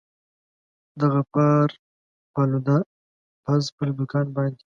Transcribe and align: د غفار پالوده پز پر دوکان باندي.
د 0.99 1.01
غفار 1.13 1.69
پالوده 2.33 2.77
پز 3.43 3.63
پر 3.75 3.87
دوکان 3.97 4.27
باندي. 4.35 4.59